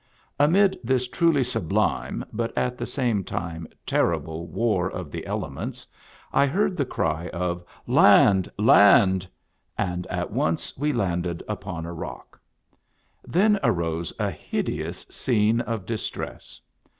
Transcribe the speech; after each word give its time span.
Amid 0.39 0.79
this 0.83 1.07
truly 1.07 1.43
sublime, 1.43 2.25
but 2.33 2.57
at 2.57 2.75
the 2.75 2.87
same 2.87 3.23
time 3.23 3.67
terrible 3.85 4.47
war 4.47 4.89
of 4.89 5.11
the 5.11 5.27
elements, 5.27 5.85
I 6.33 6.47
heard 6.47 6.75
the 6.75 6.85
cry 6.87 7.27
of" 7.27 7.63
Land! 8.03 8.51
land!" 8.57 9.27
and 9.77 10.07
at 10.07 10.31
once 10.31 10.75
we 10.75 10.91
landed 10.91 11.43
upon 11.47 11.85
a 11.85 11.93
rock. 11.93 12.41
Then 13.27 13.59
arose 13.61 14.11
a 14.17 14.31
hideous 14.31 15.05
scene 15.11 15.61
of 15.61 15.85
distress. 15.85 16.59